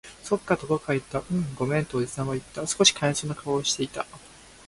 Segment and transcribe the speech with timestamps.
[0.23, 1.19] そっか、と僕は言った。
[1.31, 2.65] うん、ごめん、とおじさんは言った。
[2.65, 4.07] 少し悲しそうな顔をしていた。